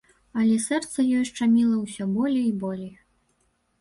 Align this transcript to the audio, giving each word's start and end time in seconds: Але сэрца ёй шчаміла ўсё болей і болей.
Але 0.43 0.55
сэрца 0.67 1.03
ёй 1.17 1.21
шчаміла 1.31 1.77
ўсё 1.83 2.03
болей 2.17 2.45
і 2.51 2.57
болей. 2.65 2.93